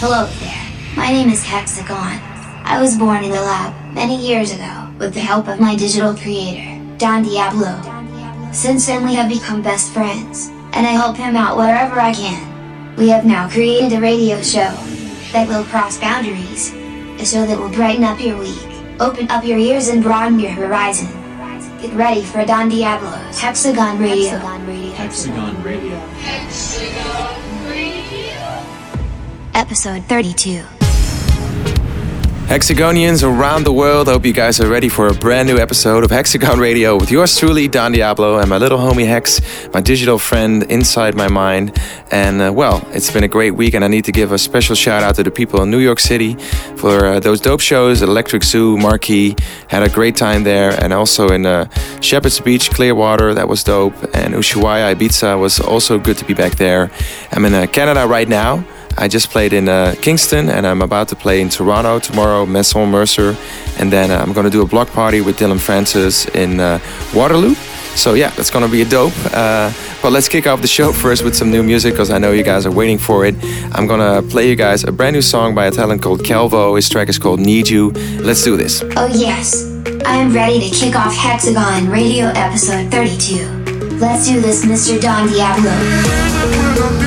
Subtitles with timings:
[0.00, 0.96] Hello there.
[0.96, 2.18] My name is Hexagon.
[2.64, 6.14] I was born in the lab many years ago with the help of my digital
[6.14, 7.76] creator, Don Diablo.
[8.50, 12.96] Since then we have become best friends, and I help him out wherever I can.
[12.96, 14.72] We have now created a radio show
[15.32, 16.72] that will cross boundaries,
[17.20, 18.56] a show that will brighten up your week,
[19.00, 21.12] open up your ears and broaden your horizon.
[21.82, 24.30] Get ready for Don Diablo's Hexagon Radio.
[24.30, 24.92] Hexagon Radio.
[24.94, 25.96] Hexagon Radio.
[25.98, 27.29] Hexagon Radio.
[29.60, 30.62] Episode 32.
[32.48, 36.10] Hexagonians around the world, hope you guys are ready for a brand new episode of
[36.10, 39.42] Hexagon Radio with yours truly, Don Diablo, and my little homie Hex,
[39.74, 41.78] my digital friend inside my mind.
[42.10, 44.74] And uh, well, it's been a great week, and I need to give a special
[44.74, 46.36] shout out to the people in New York City
[46.76, 49.36] for uh, those dope shows Electric Zoo, Marquee.
[49.68, 51.68] Had a great time there, and also in uh,
[52.00, 53.92] Shephard's Beach, Clearwater, that was dope.
[54.14, 56.90] And Ushuaia, Ibiza was also good to be back there.
[57.30, 58.64] I'm in uh, Canada right now.
[59.00, 62.90] I just played in uh, Kingston and I'm about to play in Toronto tomorrow, Maison
[62.90, 63.34] Mercer.
[63.78, 66.78] And then uh, I'm going to do a block party with Dillon Francis in uh,
[67.14, 67.54] Waterloo.
[67.96, 69.14] So yeah, that's going to be a dope.
[69.32, 72.32] Uh, but let's kick off the show first with some new music because I know
[72.32, 73.34] you guys are waiting for it.
[73.72, 76.74] I'm going to play you guys a brand new song by a talent called Calvo.
[76.76, 77.92] His track is called Need You.
[78.20, 78.82] Let's do this.
[78.96, 79.64] Oh, yes.
[80.04, 83.96] I am ready to kick off Hexagon Radio episode 32.
[83.96, 85.00] Let's do this, Mr.
[85.00, 86.99] Don Diablo.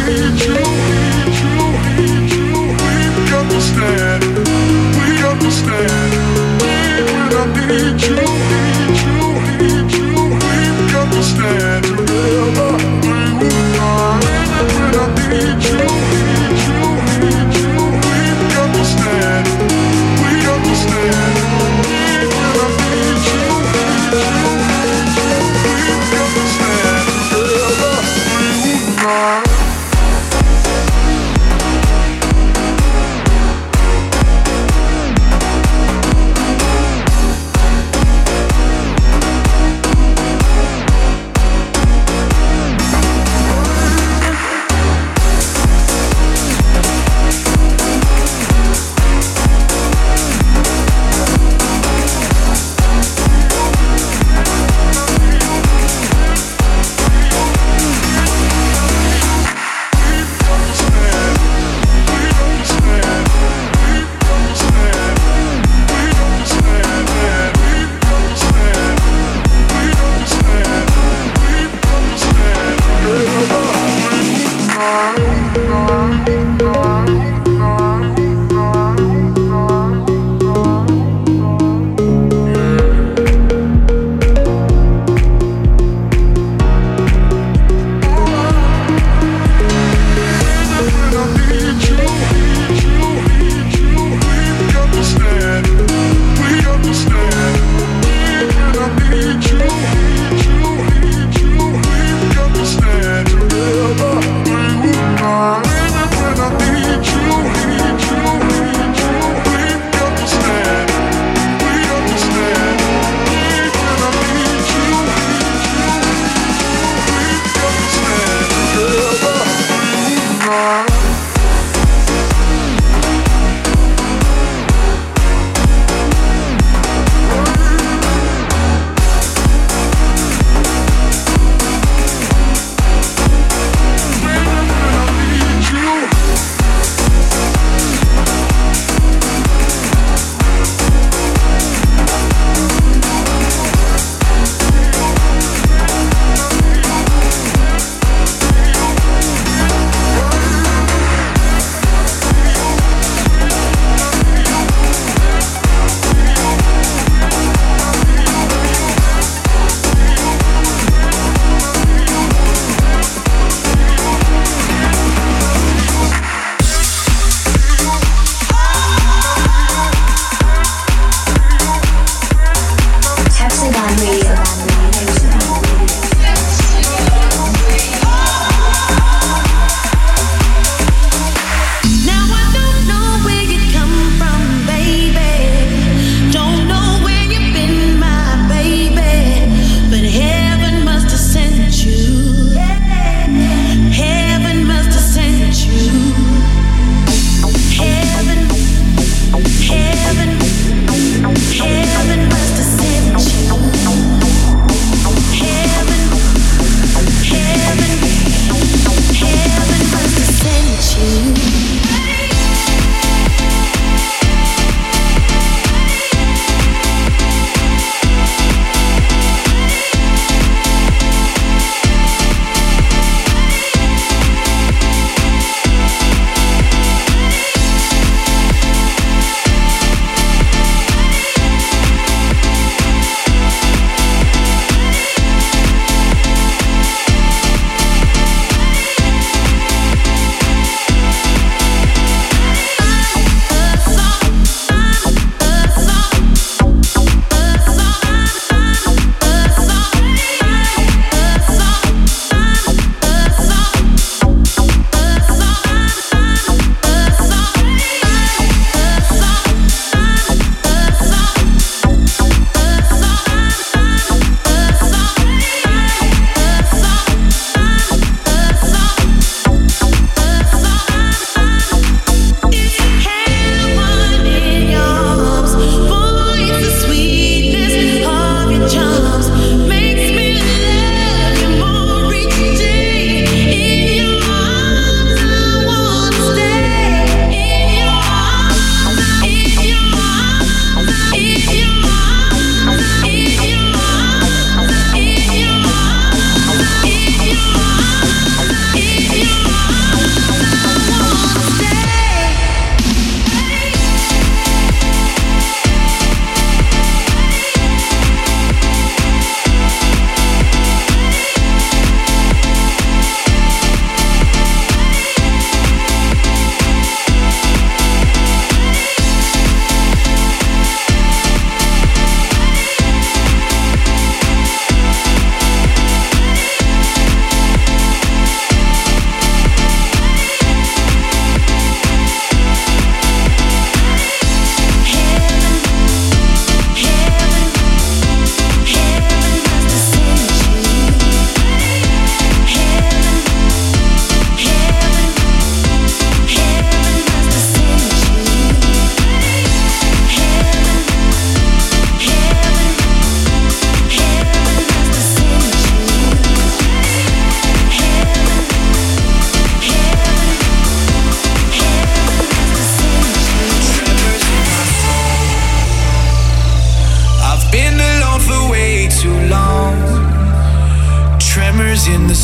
[5.70, 6.62] Understand.
[6.62, 8.63] When I need you,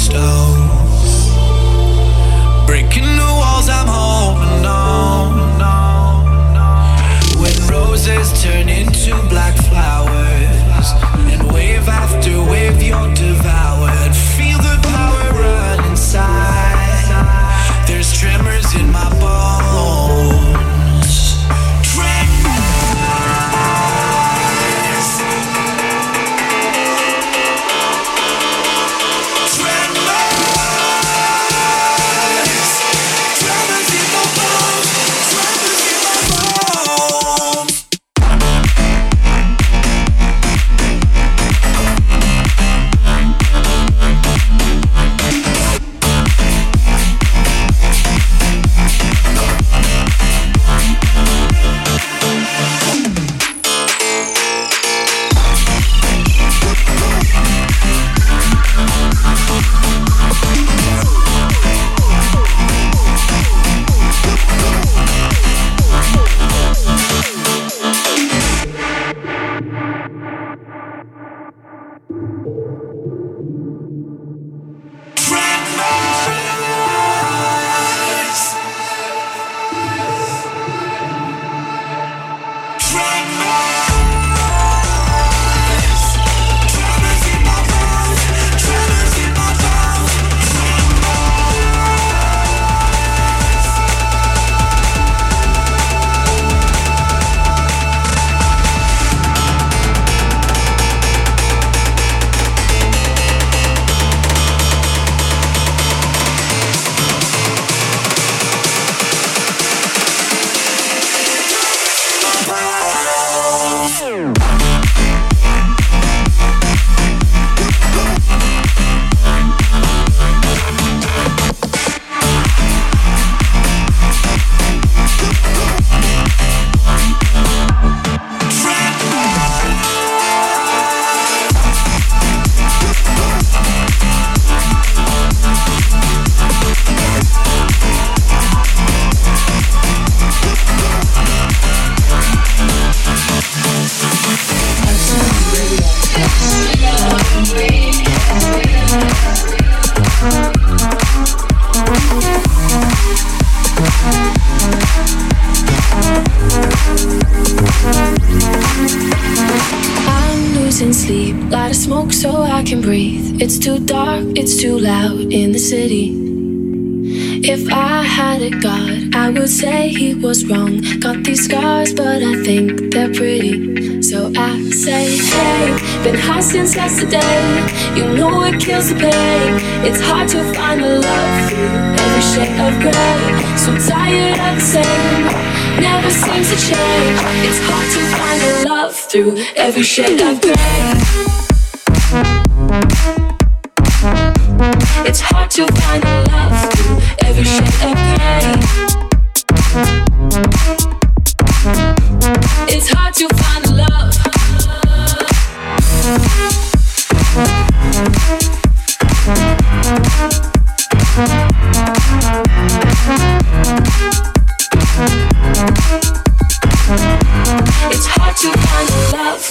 [0.09, 0.48] stone.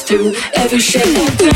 [0.08, 1.52] Through every shade of gray.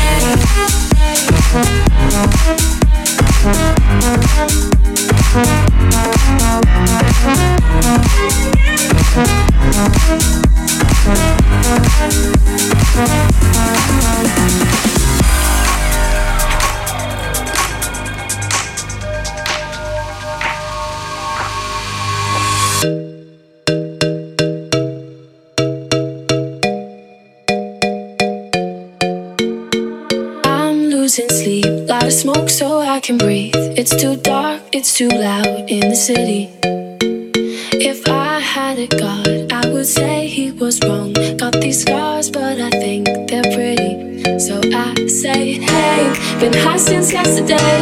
[33.93, 36.49] It's too dark, it's too loud in the city.
[37.77, 41.13] If I had a god, I would say he was wrong.
[41.37, 44.39] Got these scars, but I think they're pretty.
[44.39, 46.09] So I say, hey,
[46.39, 47.77] been high since yesterday.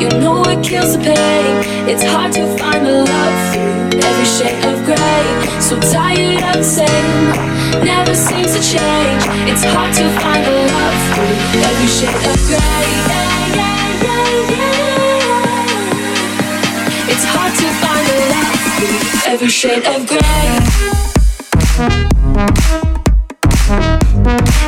[0.00, 1.54] You know it kills the pain.
[1.92, 5.60] It's hard to find the love through every shade of gray.
[5.60, 9.22] So tired of the same, never seems to change.
[9.44, 13.59] It's hard to find the love through every shade of gray.
[19.26, 20.58] every shade of gray.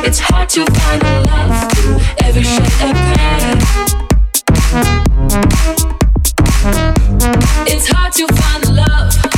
[0.05, 3.53] It's hard to find a love through every shade of gray.
[7.67, 9.32] It's hard to find a love.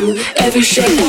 [0.00, 1.00] do every shake.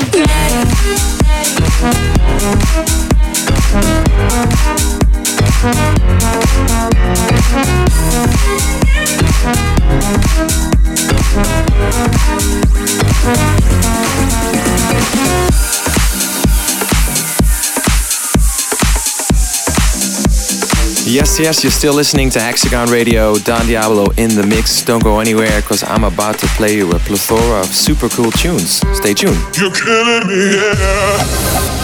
[21.39, 24.82] Yes, you're still listening to Hexagon Radio, Don Diablo in the mix.
[24.84, 28.82] Don't go anywhere because I'm about to play you a plethora of super cool tunes.
[28.98, 29.38] Stay tuned.
[29.56, 31.77] You're killing me, yeah.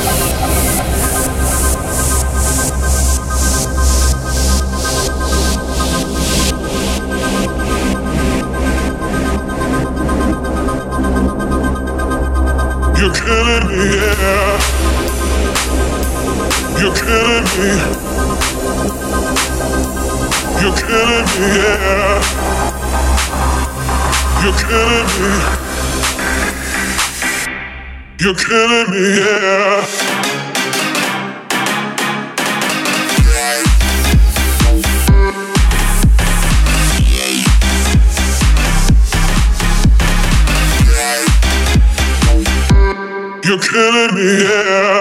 [12.98, 14.60] You're killing me, yeah.
[16.80, 18.13] You're killing me.
[21.40, 22.22] Yeah.
[24.44, 25.32] You're killing me.
[28.20, 29.86] You're killing me, yeah.
[43.44, 44.93] You're killing me, yeah.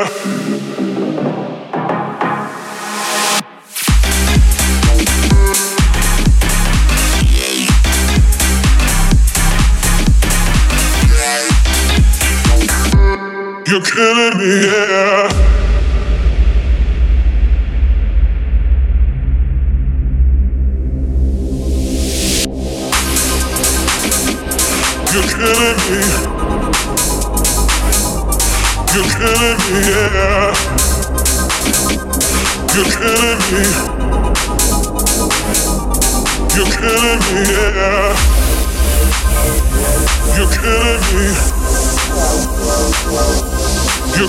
[41.12, 41.20] You're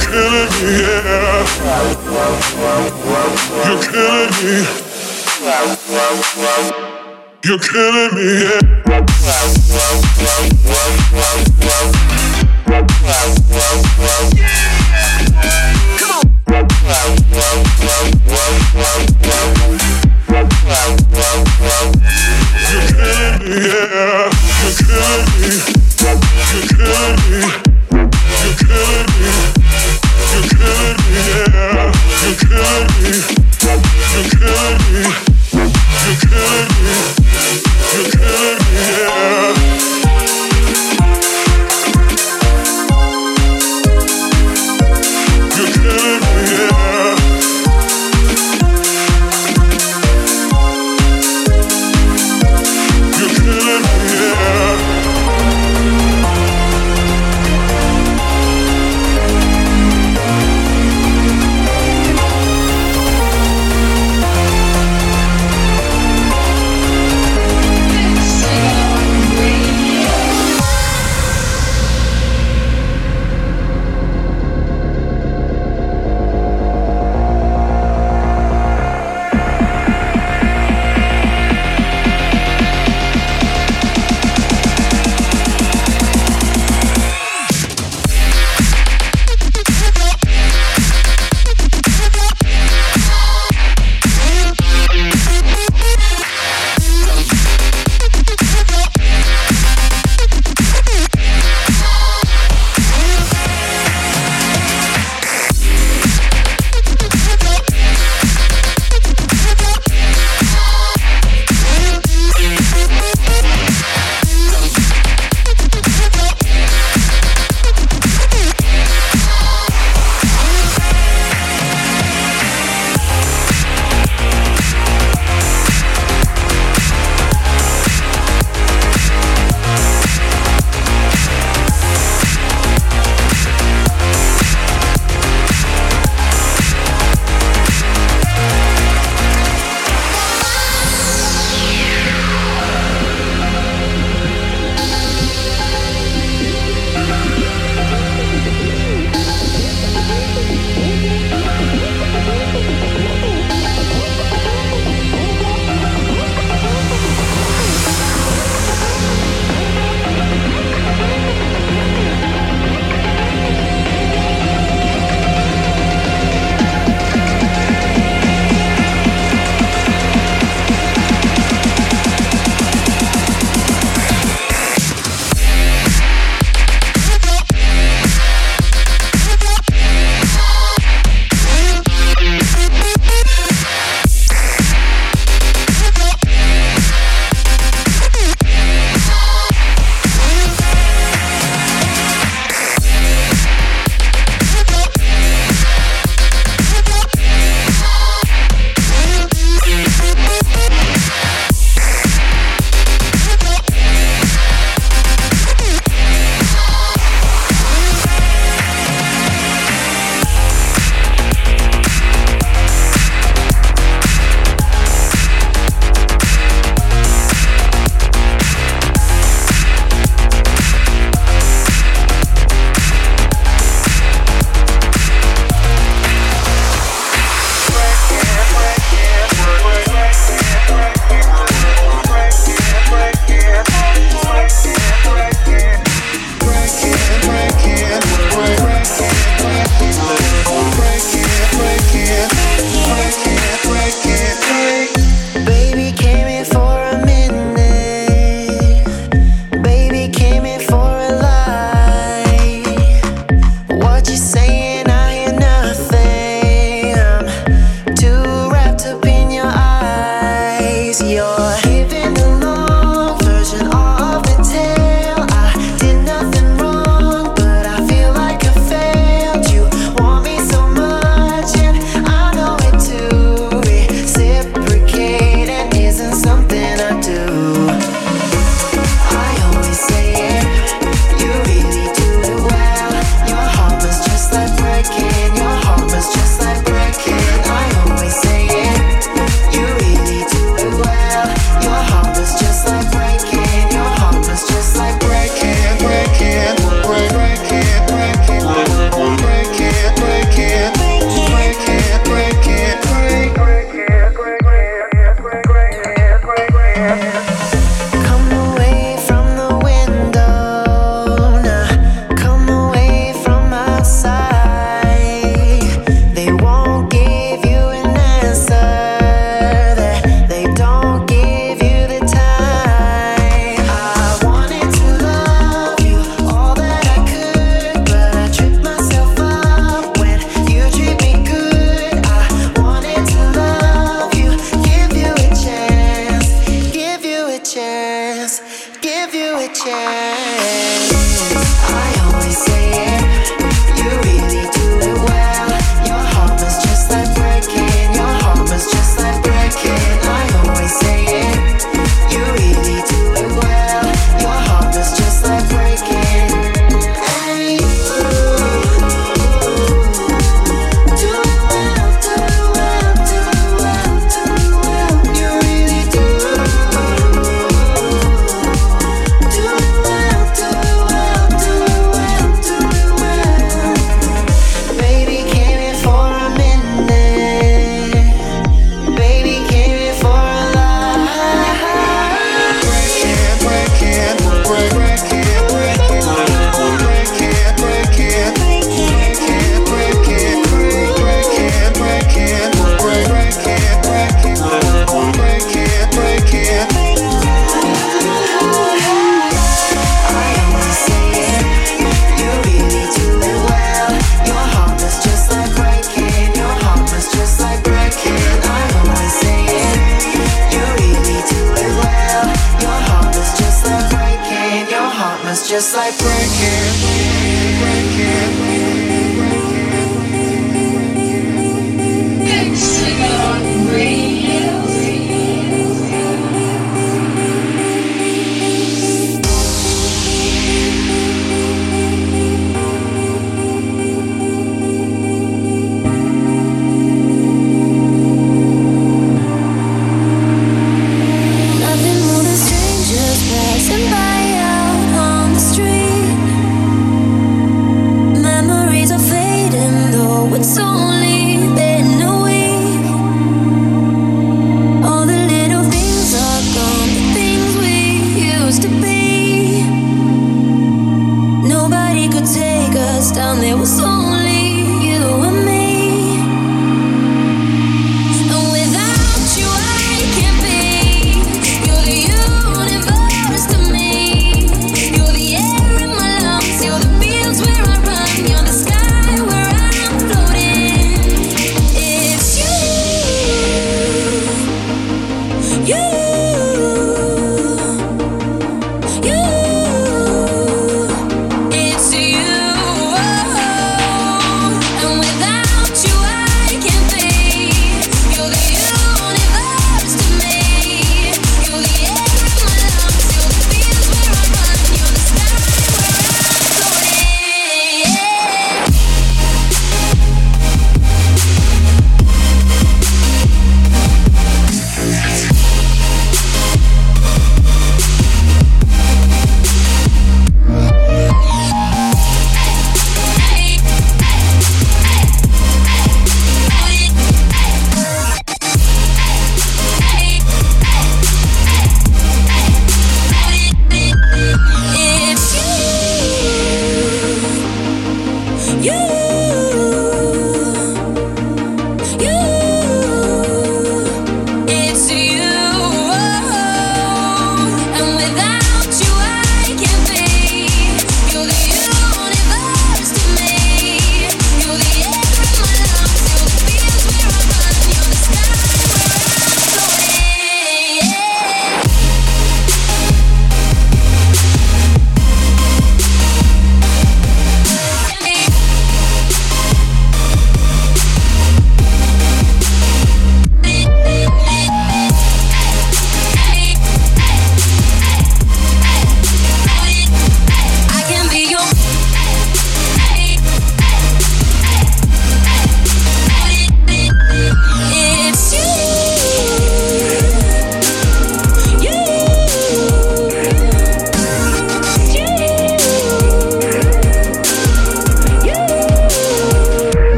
[0.00, 1.44] killing me, yeah.
[3.66, 4.64] You're killing me.
[7.44, 8.64] You're killing me, yeah.
[15.98, 16.24] Come on.
[16.24, 17.18] You're
[17.60, 18.48] killing
[20.90, 21.16] me,
[23.60, 24.30] yeah.
[24.62, 25.89] You're killing me.
[26.00, 26.06] Me.
[28.40, 29.30] You're killing me,
[38.82, 39.99] yeah.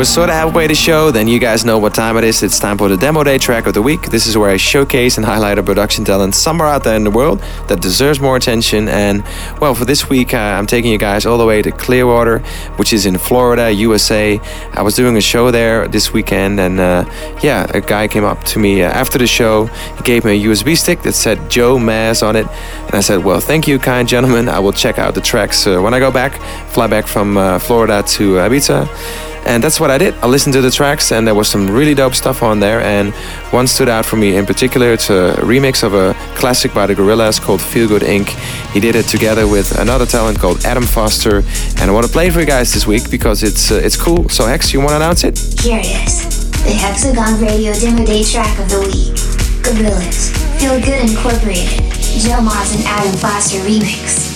[0.00, 2.42] We're sort of halfway to show, then you guys know what time it is.
[2.42, 4.04] It's time for the demo day track of the week.
[4.04, 7.10] This is where I showcase and highlight a production talent somewhere out there in the
[7.10, 8.88] world that deserves more attention.
[8.88, 9.22] And
[9.60, 12.38] well, for this week, uh, I'm taking you guys all the way to Clearwater,
[12.78, 14.40] which is in Florida, USA.
[14.72, 17.04] I was doing a show there this weekend, and uh,
[17.42, 19.66] yeah, a guy came up to me uh, after the show.
[19.66, 22.46] He gave me a USB stick that said Joe Maz on it,
[22.86, 24.48] and I said, "Well, thank you, kind gentleman.
[24.48, 27.58] I will check out the tracks uh, when I go back, fly back from uh,
[27.58, 30.14] Florida to Ibiza." And that's what I did.
[30.22, 32.80] I listened to the tracks, and there was some really dope stuff on there.
[32.80, 33.12] And
[33.52, 34.92] one stood out for me in particular.
[34.92, 38.28] It's a remix of a classic by the Gorillaz called Feel Good Inc.
[38.72, 41.38] He did it together with another talent called Adam Foster.
[41.78, 43.96] And I want to play it for you guys this week because it's uh, it's
[43.96, 44.28] cool.
[44.28, 45.38] So Hex, you want to announce it?
[45.60, 49.16] Here it is, the Hexagon Radio Demo Day track of the week.
[49.64, 54.29] Gorillaz, Feel Good Incorporated, Joe Maz and Adam Foster remix.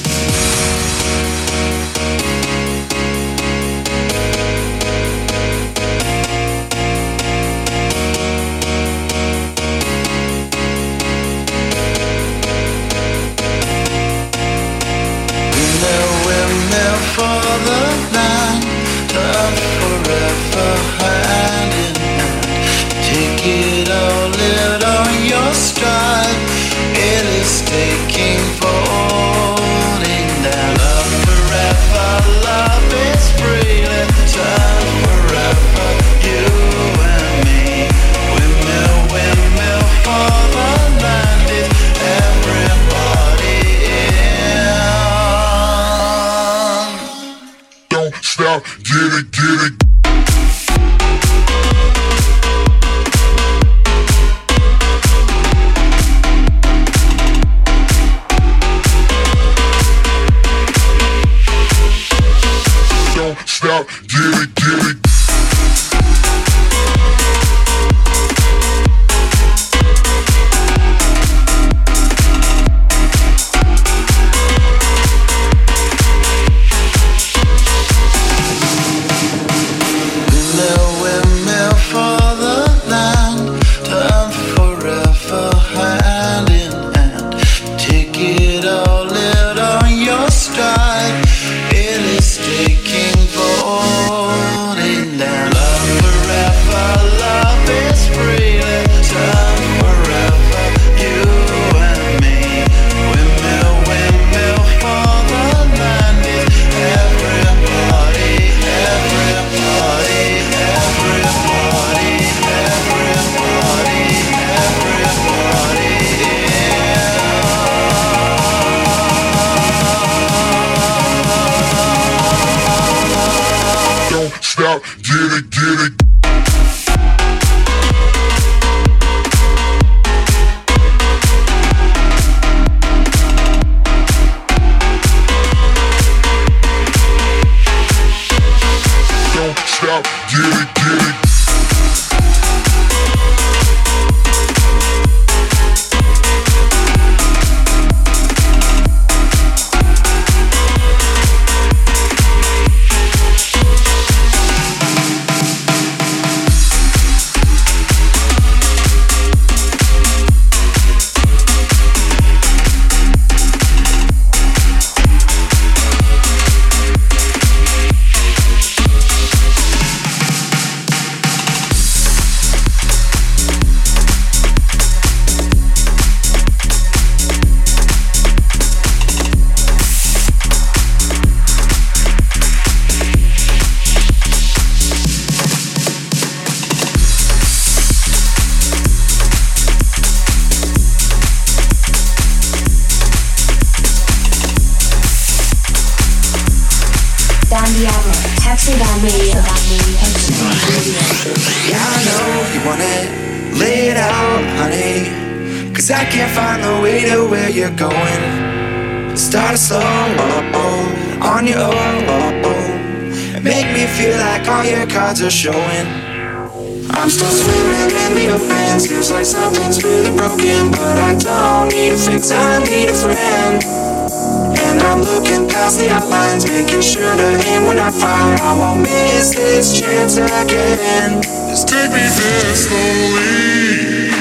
[226.85, 228.37] shooter, aim when I fire.
[228.43, 231.23] I won't miss this chance again.
[231.49, 234.13] Just take me there slowly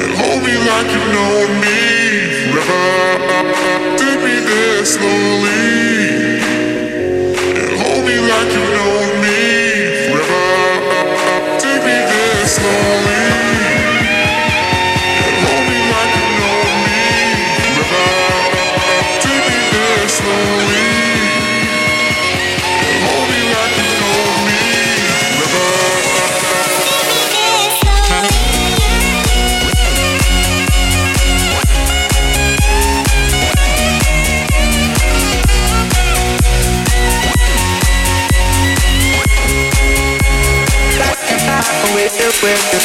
[0.00, 1.78] and hold me like you know me
[2.48, 3.20] forever.
[4.00, 6.40] Take me there slowly
[7.60, 9.40] and hold me like you know me
[10.08, 11.02] forever.
[11.60, 13.01] Take me there slowly.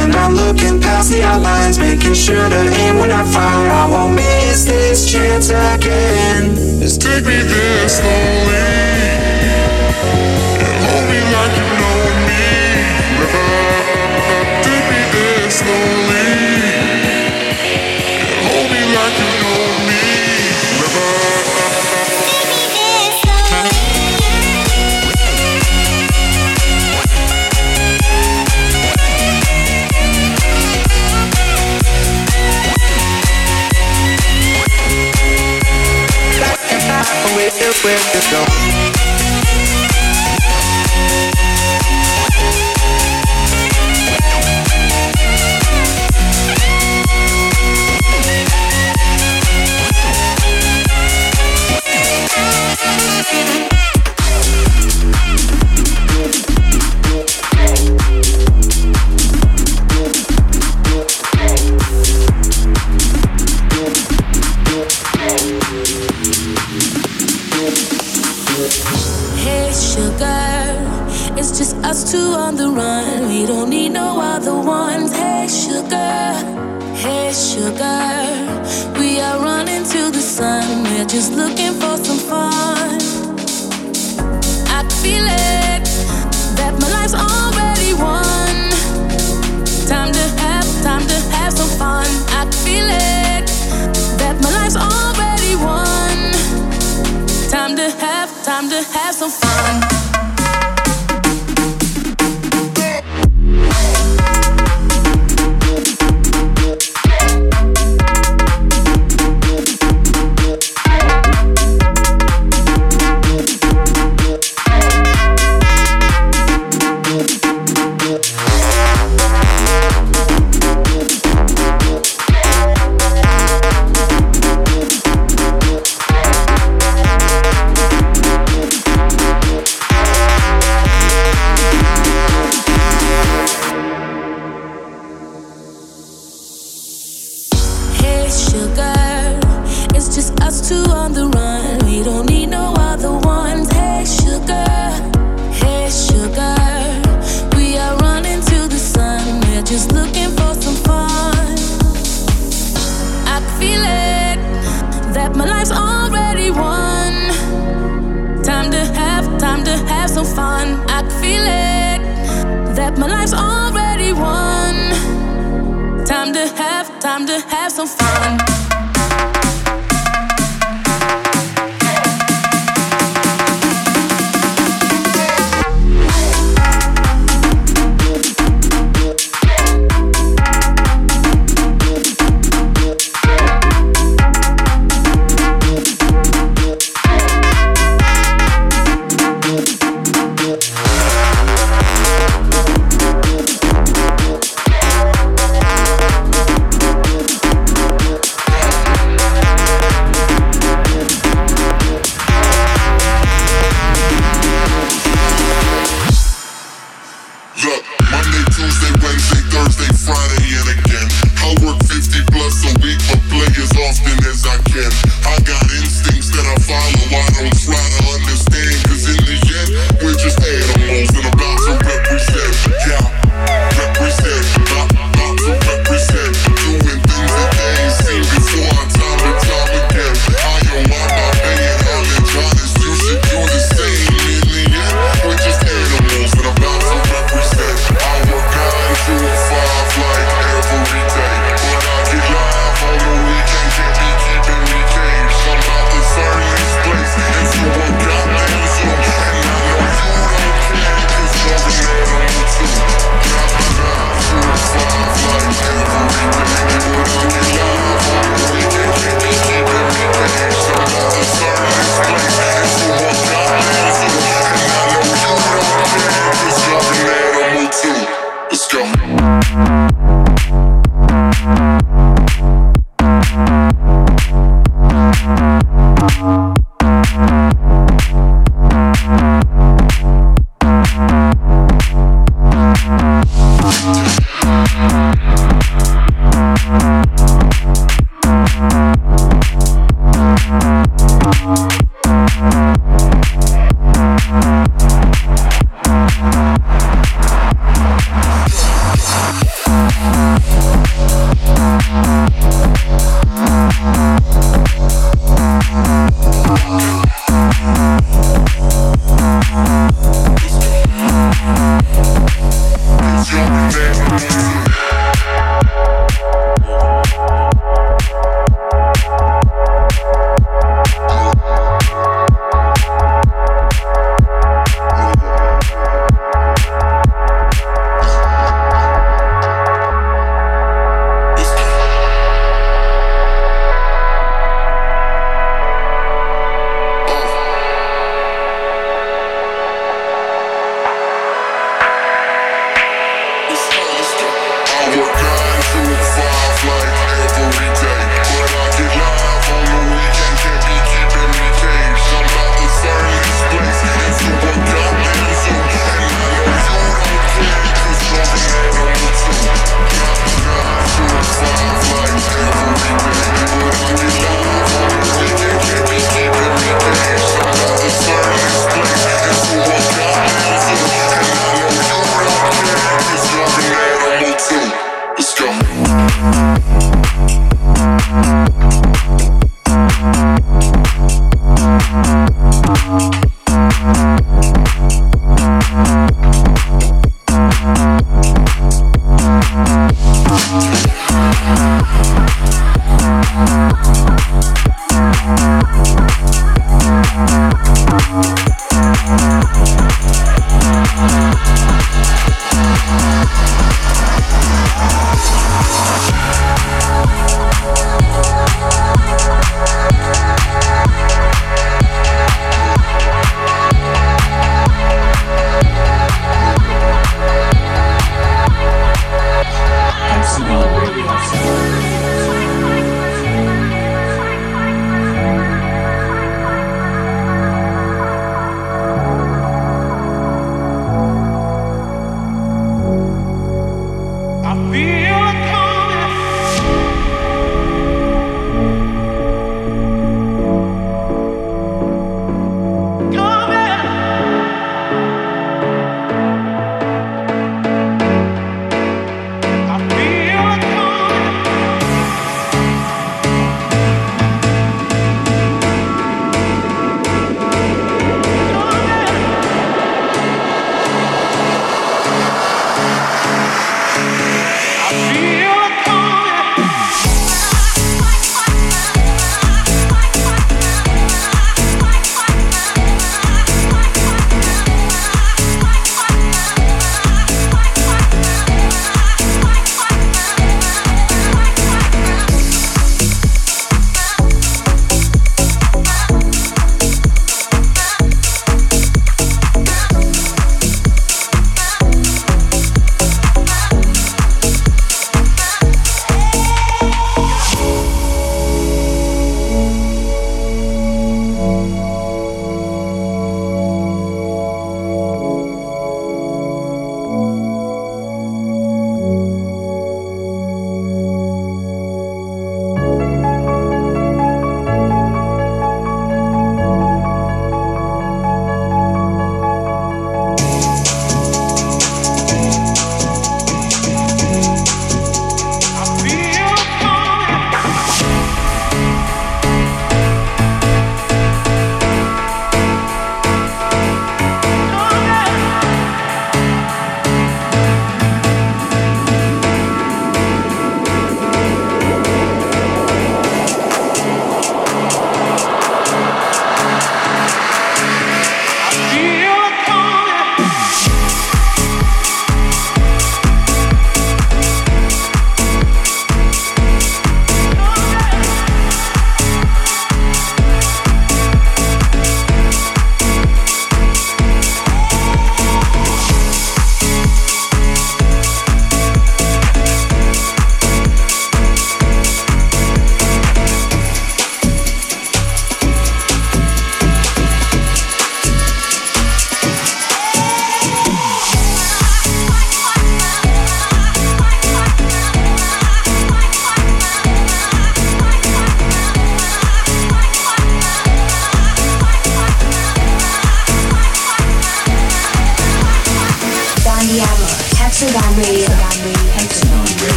[0.00, 3.70] And I'm looking past the outlines, making sure to aim when I fire.
[3.82, 6.54] I won't miss this chance again.
[6.80, 8.56] Just take me there slowly
[10.64, 11.79] and hold me like you.
[37.82, 38.89] We're just going.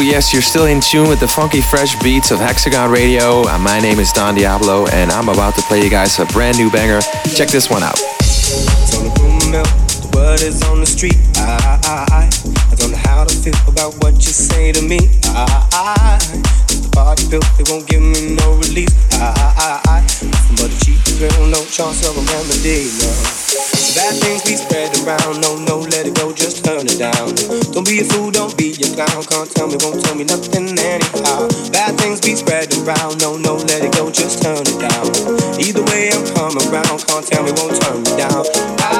[0.00, 3.42] Yes, you're still in tune with the funky fresh beats of Hexagon Radio.
[3.48, 6.58] Uh, my name is Don Diablo, and I'm about to play you guys a brand
[6.58, 7.00] new banger.
[7.34, 7.96] Check this one out.
[7.96, 9.08] the
[10.14, 11.16] word is on the street.
[11.36, 12.28] I, I, I,
[12.70, 14.98] I don't know how to feel about what you say to me.
[15.24, 16.18] I, I,
[16.66, 18.92] the party built, they won't give me no release.
[19.14, 20.04] I, I, I,
[21.22, 22.86] a no chance of a remedy.
[23.02, 23.10] No.
[23.98, 25.40] Bad things be spreading around.
[25.42, 27.34] No, no, let it go, just turn it down.
[27.74, 29.24] Don't be a fool, don't be a clown.
[29.26, 31.48] Can't tell me, won't tell me nothing anyhow.
[31.74, 33.20] Bad things be spreading around.
[33.20, 35.10] No, no, let it go, just turn it down.
[35.58, 37.02] Either way, I'm coming around.
[37.02, 38.46] Can't tell me, won't turn me down.
[38.78, 38.94] I,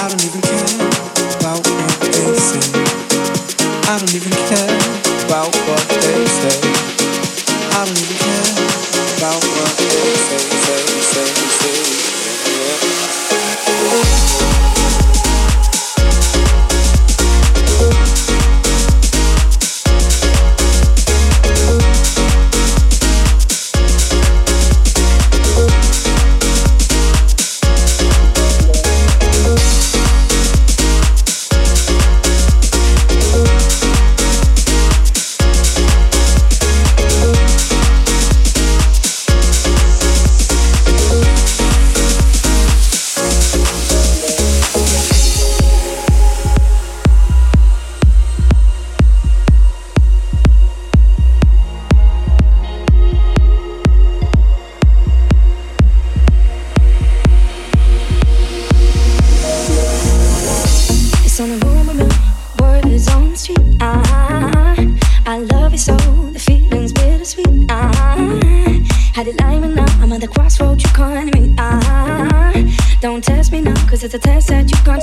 [0.00, 0.72] I don't even care
[1.36, 2.64] about what they say.
[3.84, 4.72] I don't even care
[5.28, 6.69] about what they say.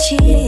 [0.10, 0.47] I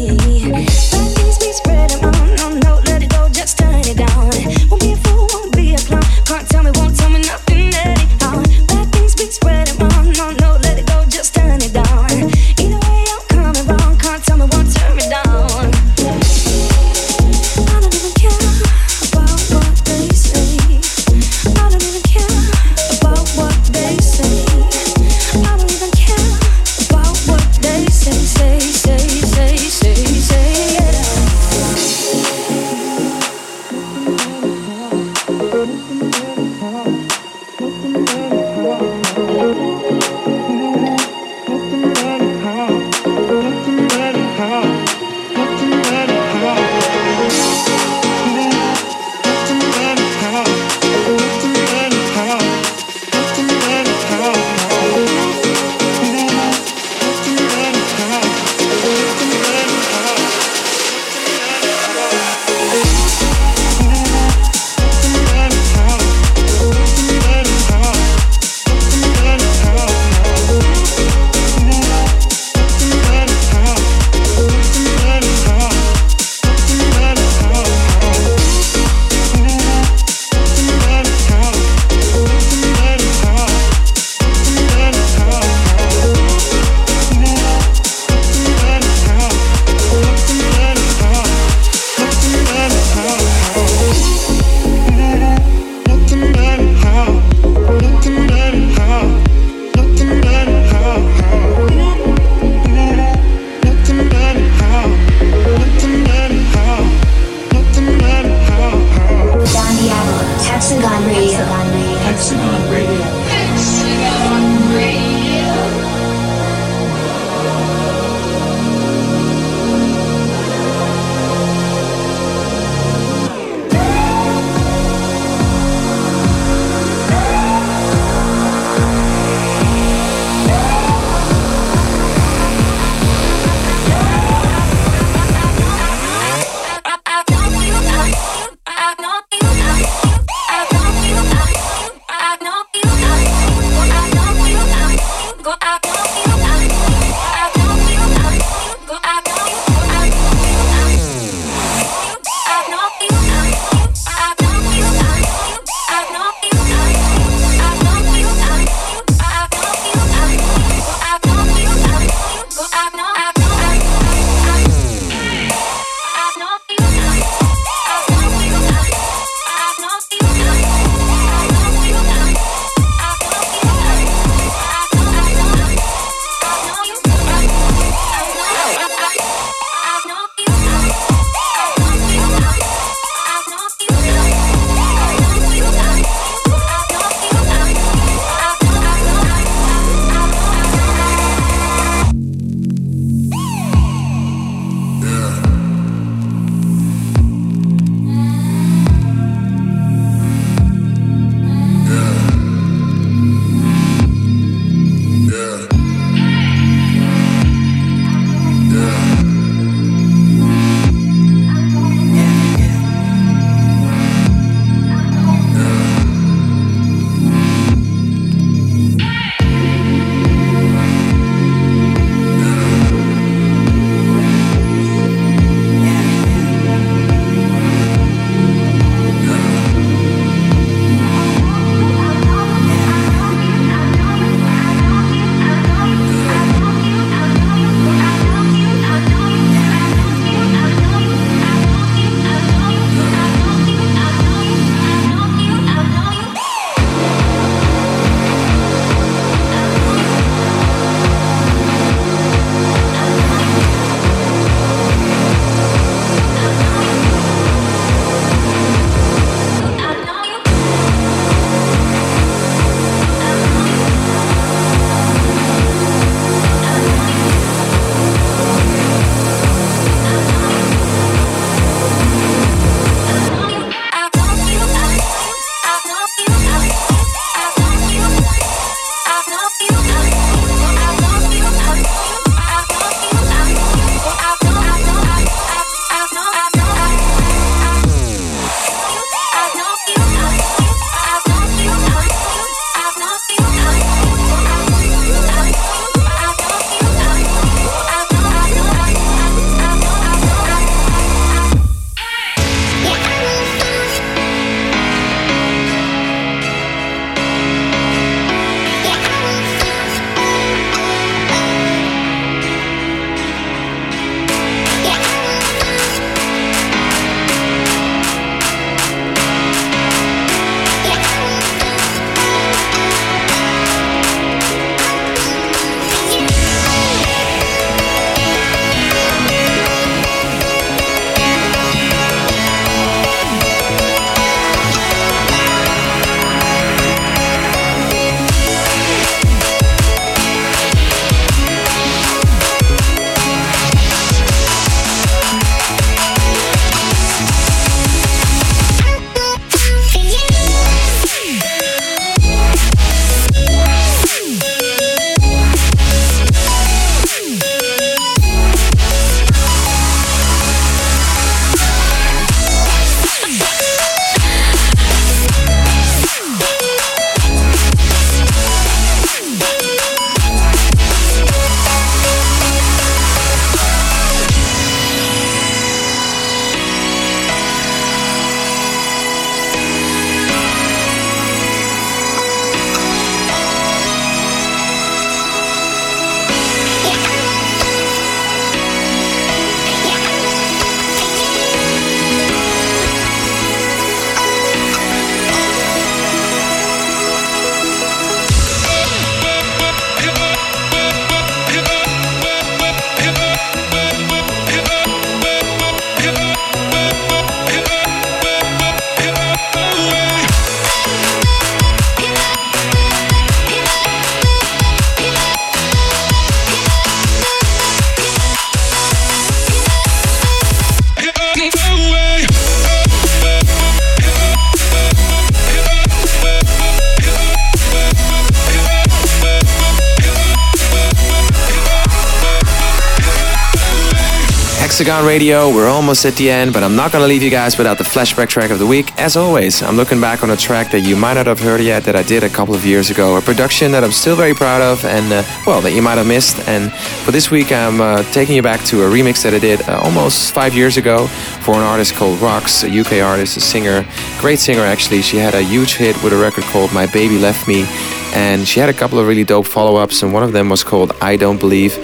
[434.80, 435.54] Hexagon Radio.
[435.54, 438.30] We're almost at the end, but I'm not to leave you guys without the flashback
[438.30, 438.98] track of the week.
[438.98, 441.84] As always, I'm looking back on a track that you might not have heard yet
[441.84, 444.62] that I did a couple of years ago, a production that I'm still very proud
[444.62, 446.48] of, and uh, well, that you might have missed.
[446.48, 446.72] And
[447.04, 449.82] for this week, I'm uh, taking you back to a remix that I did uh,
[449.84, 451.08] almost five years ago
[451.42, 453.86] for an artist called Rox, a UK artist, a singer,
[454.22, 455.02] great singer actually.
[455.02, 457.66] She had a huge hit with a record called My Baby Left Me,
[458.14, 460.64] and she had a couple of really dope follow ups, and one of them was
[460.64, 461.78] called I Don't Believe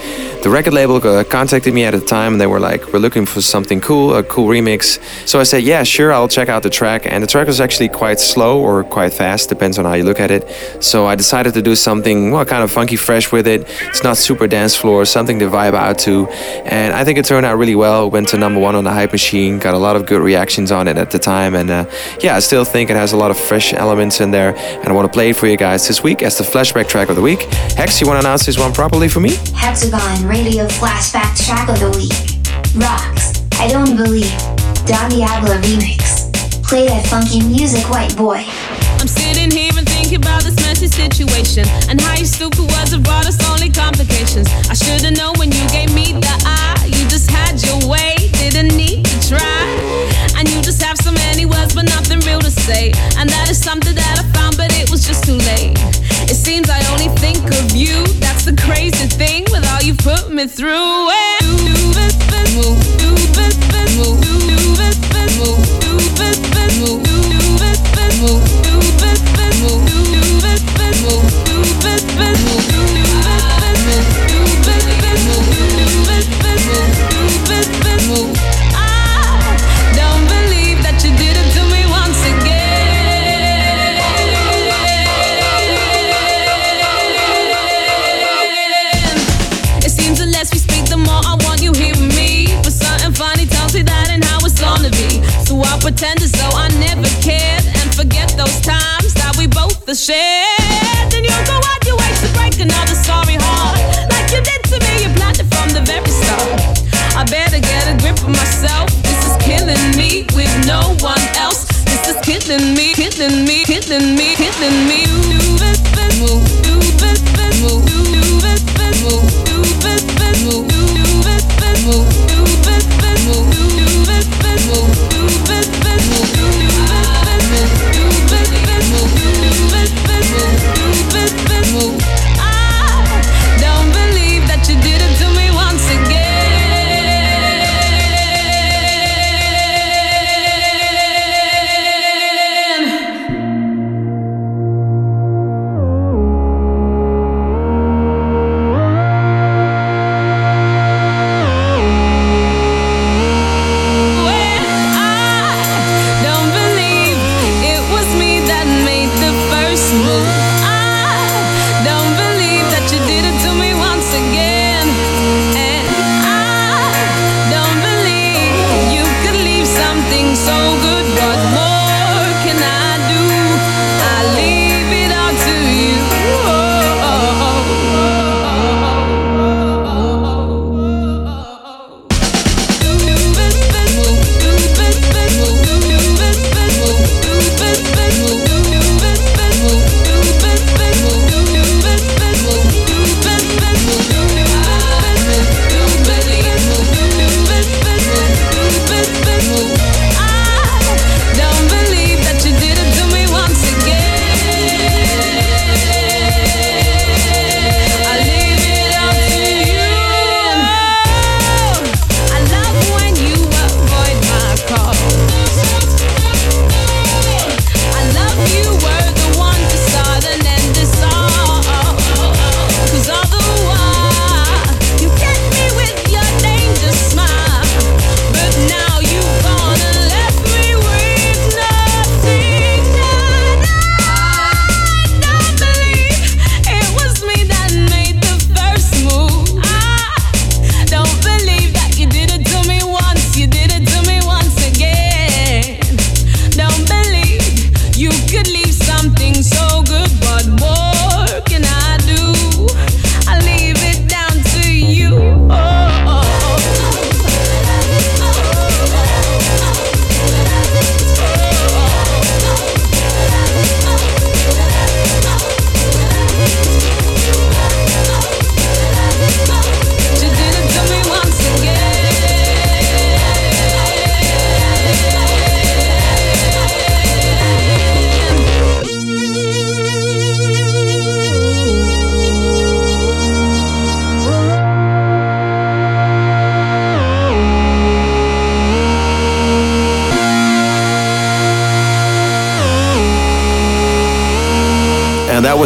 [0.45, 3.25] the record label uh, contacted me at the time and they were like, We're looking
[3.25, 5.01] for something cool, a cool remix.
[5.27, 7.07] So I said, Yeah, sure, I'll check out the track.
[7.07, 10.19] And the track was actually quite slow or quite fast, depends on how you look
[10.19, 10.47] at it.
[10.83, 13.65] So I decided to do something, well, kind of funky fresh with it.
[13.89, 16.27] It's not super dance floor, something to vibe out to.
[16.27, 18.11] And I think it turned out really well.
[18.11, 20.87] Went to number one on the Hype Machine, got a lot of good reactions on
[20.87, 21.55] it at the time.
[21.55, 21.85] And uh,
[22.21, 24.55] yeah, I still think it has a lot of fresh elements in there.
[24.55, 27.09] And I want to play it for you guys this week as the flashback track
[27.09, 27.41] of the week.
[27.79, 29.33] Hex, you want to announce this one properly for me?
[29.55, 32.11] Hexagon Radio Flashback Track of the Week.
[32.75, 33.39] Rox.
[33.55, 34.35] I don't believe.
[34.83, 36.27] Don Diablo remix.
[36.59, 38.43] Play that funky music, white boy.
[38.99, 43.03] I'm sitting here and thinking about this messy situation and how you stupid words have
[43.03, 44.51] brought us only complications.
[44.67, 46.83] I should've known when you gave me the eye.
[46.83, 49.63] You just had your way, didn't need to try.
[50.35, 52.91] And you just have so many words, but nothing real to say.
[53.15, 55.79] And that is something that I found, but it was just too late.
[56.45, 58.05] Seems I only think of you.
[58.19, 60.69] That's the crazy thing with all you put me through.
[60.69, 61.45] I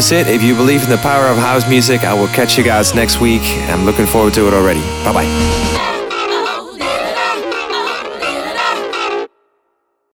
[0.09, 0.33] that was it.
[0.33, 3.19] If you believe in the power of house music, I will catch you guys next
[3.19, 3.43] week.
[3.69, 4.81] I'm looking forward to it already.
[5.03, 5.58] Bye bye.